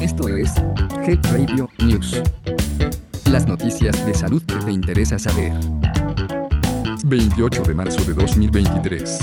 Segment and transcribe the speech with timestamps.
[0.00, 0.52] Esto es
[1.06, 2.20] Health Radio News.
[3.30, 5.52] Las noticias de salud que te interesa saber.
[7.04, 9.18] 28 de marzo de 2023.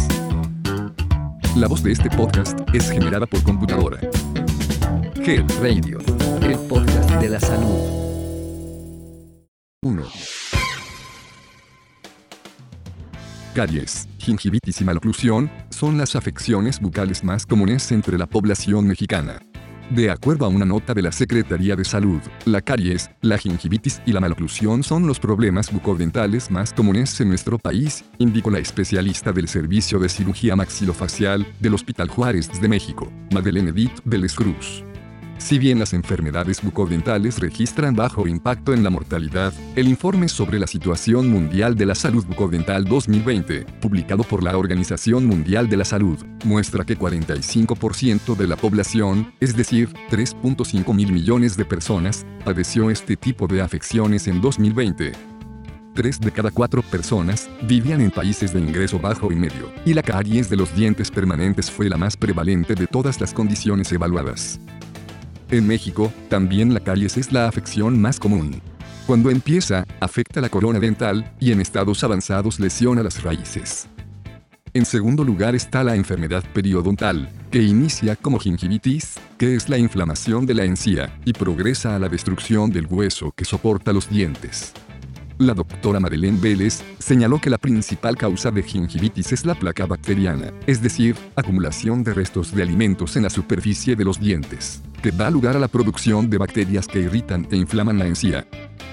[1.56, 4.00] La voz de este podcast es generada por computadora.
[5.16, 6.00] Health Radio,
[6.42, 8.00] el podcast de la salud.
[9.82, 10.39] 1.
[13.60, 19.42] Caries, gingivitis y maloclusión son las afecciones bucales más comunes entre la población mexicana.
[19.90, 24.14] De acuerdo a una nota de la Secretaría de Salud, la caries, la gingivitis y
[24.14, 29.50] la maloclusión son los problemas bucodentales más comunes en nuestro país, indicó la especialista del
[29.50, 34.86] Servicio de Cirugía Maxilofacial del Hospital Juárez de México, Madeleine Edith Vélez Cruz.
[35.40, 40.68] Si bien las enfermedades bucodentales registran bajo impacto en la mortalidad, el informe sobre la
[40.68, 46.20] situación mundial de la salud bucodental 2020, publicado por la Organización Mundial de la Salud,
[46.44, 53.16] muestra que 45% de la población, es decir, 3.5 mil millones de personas, padeció este
[53.16, 55.14] tipo de afecciones en 2020.
[55.96, 60.04] Tres de cada cuatro personas vivían en países de ingreso bajo y medio, y la
[60.04, 64.60] caries de los dientes permanentes fue la más prevalente de todas las condiciones evaluadas.
[65.52, 68.62] En México, también la caries es la afección más común.
[69.08, 73.88] Cuando empieza, afecta la corona dental, y en estados avanzados lesiona las raíces.
[74.76, 80.46] En segundo lugar está la enfermedad periodontal, que inicia como gingivitis, que es la inflamación
[80.46, 84.74] de la encía, y progresa a la destrucción del hueso que soporta los dientes.
[85.40, 90.52] La doctora Madeleine Vélez señaló que la principal causa de gingivitis es la placa bacteriana,
[90.68, 95.32] es decir, acumulación de restos de alimentos en la superficie de los dientes, que da
[95.32, 98.46] lugar a la producción de bacterias que irritan e inflaman la encía.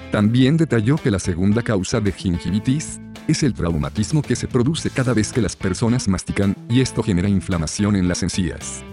[0.09, 5.13] También detalló que la segunda causa de gingivitis es el traumatismo que se produce cada
[5.13, 8.85] vez que las personas mastican, y esto genera inflamación en las encías.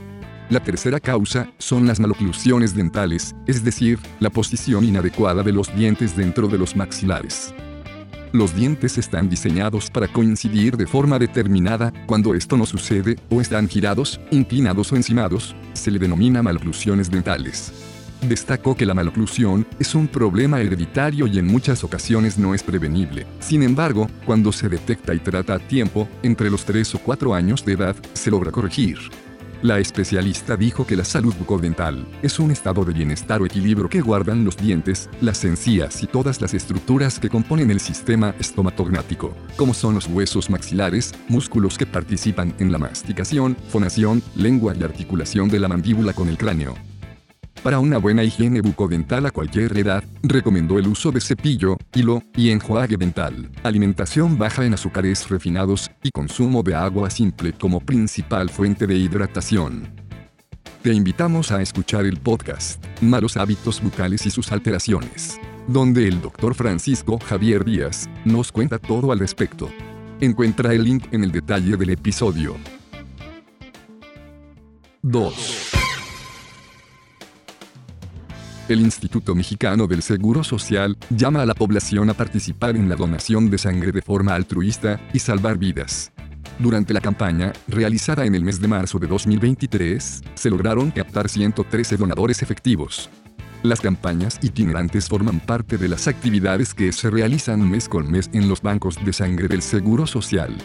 [0.50, 6.16] La tercera causa son las maloclusiones dentales, es decir, la posición inadecuada de los dientes
[6.16, 7.54] dentro de los maxilares.
[8.32, 13.68] Los dientes están diseñados para coincidir de forma determinada, cuando esto no sucede, o están
[13.68, 17.72] girados, inclinados o encimados, se le denomina maloclusiones dentales.
[18.28, 23.26] Destacó que la maloclusión es un problema hereditario y en muchas ocasiones no es prevenible.
[23.38, 27.64] Sin embargo, cuando se detecta y trata a tiempo, entre los 3 o 4 años
[27.64, 28.98] de edad, se logra corregir.
[29.64, 34.02] La especialista dijo que la salud bucodental es un estado de bienestar o equilibrio que
[34.02, 39.72] guardan los dientes, las encías y todas las estructuras que componen el sistema estomatognático, como
[39.72, 45.60] son los huesos maxilares, músculos que participan en la masticación, fonación, lengua y articulación de
[45.60, 46.74] la mandíbula con el cráneo.
[47.64, 52.50] Para una buena higiene bucodental a cualquier edad, recomendó el uso de cepillo, hilo y
[52.50, 58.86] enjuague dental, alimentación baja en azúcares refinados y consumo de agua simple como principal fuente
[58.86, 59.88] de hidratación.
[60.82, 66.54] Te invitamos a escuchar el podcast Malos hábitos bucales y sus alteraciones, donde el doctor
[66.54, 69.70] Francisco Javier Díaz nos cuenta todo al respecto.
[70.20, 72.56] Encuentra el link en el detalle del episodio.
[75.00, 75.63] 2.
[78.66, 83.50] El Instituto Mexicano del Seguro Social llama a la población a participar en la donación
[83.50, 86.12] de sangre de forma altruista y salvar vidas.
[86.58, 91.98] Durante la campaña, realizada en el mes de marzo de 2023, se lograron captar 113
[91.98, 93.10] donadores efectivos.
[93.62, 98.48] Las campañas itinerantes forman parte de las actividades que se realizan mes con mes en
[98.48, 100.56] los bancos de sangre del Seguro Social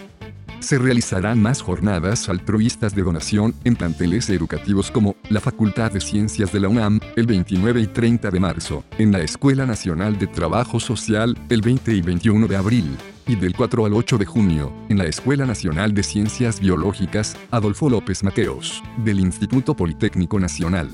[0.59, 6.51] se realizarán más jornadas altruistas de donación en planteles educativos como la Facultad de Ciencias
[6.51, 10.79] de la UNAM, el 29 y 30 de marzo, en la Escuela Nacional de Trabajo
[10.79, 14.97] Social, el 20 y 21 de abril, y del 4 al 8 de junio, en
[14.97, 20.89] la Escuela Nacional de Ciencias Biológicas, Adolfo López Mateos, del Instituto Politécnico Nacional.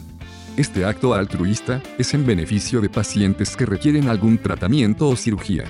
[0.58, 5.66] Este acto altruista es en beneficio de pacientes que requieren algún tratamiento o cirugía.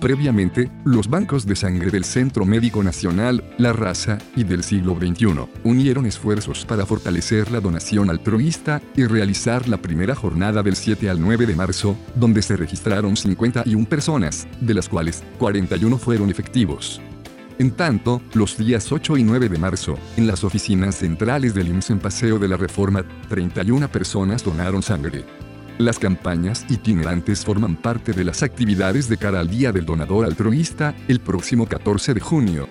[0.00, 5.46] Previamente, los bancos de sangre del Centro Médico Nacional, La Raza y del siglo XXI
[5.62, 11.20] unieron esfuerzos para fortalecer la donación altruista y realizar la primera jornada del 7 al
[11.20, 17.02] 9 de marzo, donde se registraron 51 personas, de las cuales 41 fueron efectivos.
[17.58, 21.90] En tanto, los días 8 y 9 de marzo, en las oficinas centrales del IMSS
[21.90, 25.26] en Paseo de la Reforma, 31 personas donaron sangre.
[25.80, 30.94] Las campañas itinerantes forman parte de las actividades de cara al Día del Donador Altruista,
[31.08, 32.68] el próximo 14 de junio.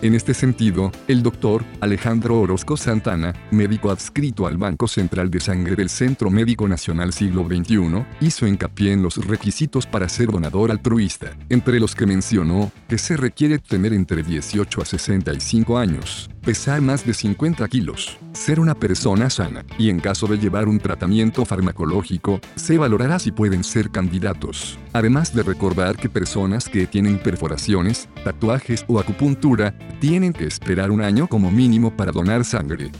[0.00, 5.74] En este sentido, el doctor Alejandro Orozco Santana, médico adscrito al Banco Central de Sangre
[5.74, 11.36] del Centro Médico Nacional Siglo XXI, hizo hincapié en los requisitos para ser donador altruista,
[11.48, 17.04] entre los que mencionó que se requiere tener entre 18 a 65 años, pesar más
[17.04, 22.40] de 50 kilos, ser una persona sana, y en caso de llevar un tratamiento farmacológico,
[22.54, 24.78] se valorará si pueden ser candidatos.
[24.98, 31.02] Además de recordar que personas que tienen perforaciones, tatuajes o acupuntura, tienen que esperar un
[31.02, 32.90] año como mínimo para donar sangre.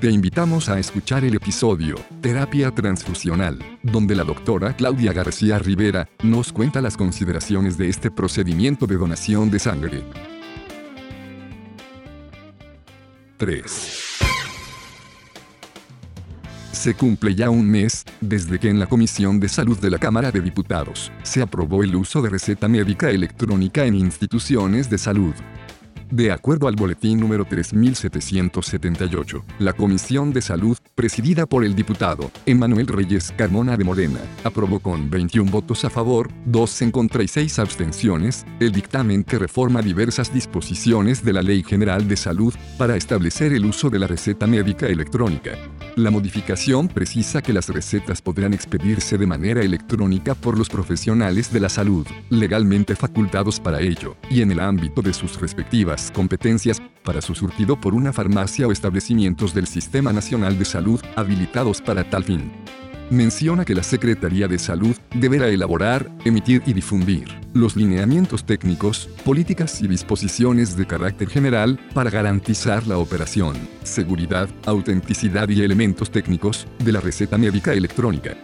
[0.00, 6.52] Te invitamos a escuchar el episodio Terapia Transfusional, donde la doctora Claudia García Rivera nos
[6.52, 10.04] cuenta las consideraciones de este procedimiento de donación de sangre.
[13.38, 14.01] 3
[16.82, 20.32] se cumple ya un mes desde que en la Comisión de Salud de la Cámara
[20.32, 25.32] de Diputados se aprobó el uso de receta médica electrónica en instituciones de salud.
[26.12, 32.86] De acuerdo al boletín número 3778, la Comisión de Salud, presidida por el diputado Emanuel
[32.86, 37.58] Reyes Carmona de Morena, aprobó con 21 votos a favor, 2 en contra y 6
[37.58, 43.54] abstenciones, el dictamen que reforma diversas disposiciones de la Ley General de Salud para establecer
[43.54, 45.52] el uso de la receta médica electrónica.
[45.96, 51.60] La modificación precisa que las recetas podrán expedirse de manera electrónica por los profesionales de
[51.60, 57.20] la salud, legalmente facultados para ello, y en el ámbito de sus respectivas competencias, para
[57.20, 62.24] su surtido por una farmacia o establecimientos del Sistema Nacional de Salud, habilitados para tal
[62.24, 62.50] fin
[63.12, 69.82] menciona que la Secretaría de Salud deberá elaborar, emitir y difundir los lineamientos técnicos, políticas
[69.82, 76.92] y disposiciones de carácter general para garantizar la operación, seguridad, autenticidad y elementos técnicos de
[76.92, 78.36] la receta médica electrónica.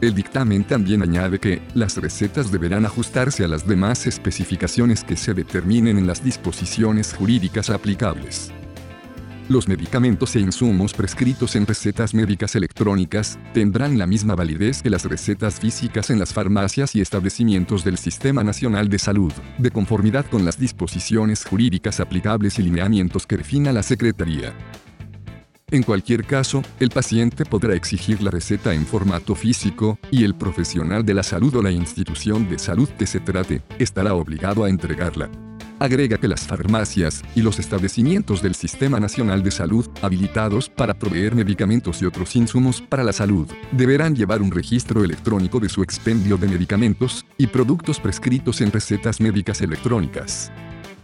[0.00, 5.34] El dictamen también añade que las recetas deberán ajustarse a las demás especificaciones que se
[5.34, 8.50] determinen en las disposiciones jurídicas aplicables.
[9.50, 15.04] Los medicamentos e insumos prescritos en recetas médicas electrónicas tendrán la misma validez que las
[15.04, 20.46] recetas físicas en las farmacias y establecimientos del Sistema Nacional de Salud, de conformidad con
[20.46, 24.54] las disposiciones jurídicas aplicables y lineamientos que defina la Secretaría.
[25.72, 31.04] En cualquier caso, el paciente podrá exigir la receta en formato físico, y el profesional
[31.04, 35.30] de la salud o la institución de salud que se trate, estará obligado a entregarla.
[35.78, 41.36] Agrega que las farmacias y los establecimientos del Sistema Nacional de Salud, habilitados para proveer
[41.36, 46.36] medicamentos y otros insumos para la salud, deberán llevar un registro electrónico de su expendio
[46.36, 50.50] de medicamentos y productos prescritos en recetas médicas electrónicas.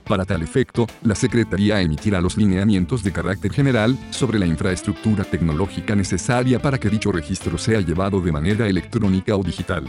[0.06, 5.96] Para tal efecto, la Secretaría emitirá los lineamientos de carácter general sobre la infraestructura tecnológica
[5.96, 9.84] necesaria para que dicho registro sea llevado de manera electrónica o digital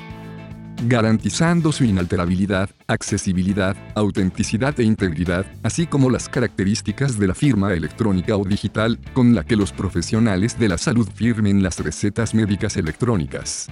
[0.84, 8.36] garantizando su inalterabilidad, accesibilidad, autenticidad e integridad, así como las características de la firma electrónica
[8.38, 13.70] o digital con la que los profesionales de la salud firmen las recetas médicas electrónicas.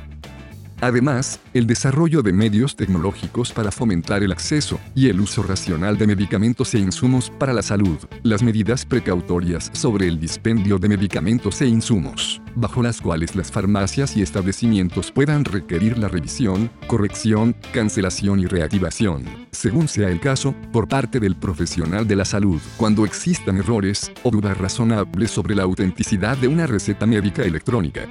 [0.81, 6.07] Además, el desarrollo de medios tecnológicos para fomentar el acceso y el uso racional de
[6.07, 11.67] medicamentos e insumos para la salud, las medidas precautorias sobre el dispendio de medicamentos e
[11.67, 18.45] insumos, bajo las cuales las farmacias y establecimientos puedan requerir la revisión, corrección, cancelación y
[18.45, 24.11] reactivación, según sea el caso, por parte del profesional de la salud, cuando existan errores
[24.23, 28.07] o dudas razonables sobre la autenticidad de una receta médica electrónica.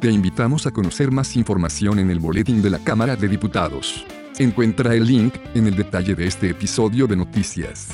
[0.00, 4.06] Te invitamos a conocer más información en el boletín de la Cámara de Diputados.
[4.38, 7.88] Encuentra el link en el detalle de este episodio de noticias.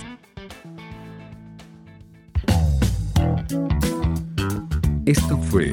[5.07, 5.73] Esto fue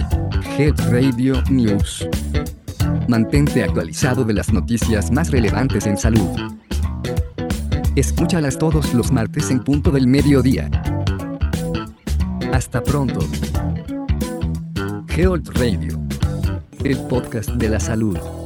[0.57, 2.07] Head Radio News.
[3.09, 6.29] Mantente actualizado de las noticias más relevantes en salud.
[7.97, 10.69] Escúchalas todos los martes en punto del mediodía.
[12.53, 13.19] Hasta pronto.
[15.09, 16.10] Health Radio
[16.83, 18.40] el podcast de la salud.